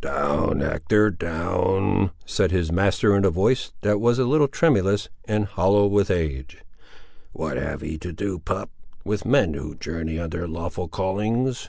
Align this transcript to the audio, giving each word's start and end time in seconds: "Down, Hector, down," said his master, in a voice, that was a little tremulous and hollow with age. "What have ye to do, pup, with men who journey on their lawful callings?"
"Down, 0.00 0.60
Hector, 0.60 1.10
down," 1.10 2.12
said 2.24 2.50
his 2.52 2.72
master, 2.72 3.14
in 3.14 3.26
a 3.26 3.30
voice, 3.30 3.74
that 3.82 4.00
was 4.00 4.18
a 4.18 4.24
little 4.24 4.48
tremulous 4.48 5.10
and 5.26 5.44
hollow 5.44 5.86
with 5.86 6.10
age. 6.10 6.56
"What 7.34 7.58
have 7.58 7.82
ye 7.82 7.98
to 7.98 8.10
do, 8.10 8.38
pup, 8.38 8.70
with 9.04 9.26
men 9.26 9.52
who 9.52 9.74
journey 9.74 10.18
on 10.18 10.30
their 10.30 10.48
lawful 10.48 10.88
callings?" 10.88 11.68